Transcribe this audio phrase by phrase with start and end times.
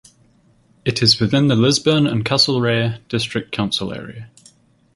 [0.83, 4.31] It is within the Lisburn and Castlereagh District Council area.